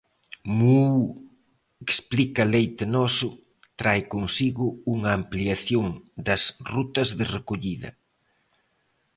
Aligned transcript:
'Muuu', 0.57 1.11
explica 1.85 2.43
Leite 2.53 2.85
Noso, 2.95 3.29
trae 3.79 4.01
consigo 4.15 4.65
unha 4.93 5.11
"ampliación 5.19 5.87
das 6.27 6.43
rutas 6.73 7.09
de 7.17 7.25
recollida". 7.35 7.89